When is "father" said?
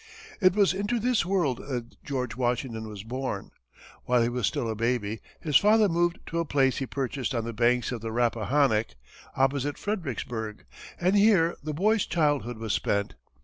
5.57-5.87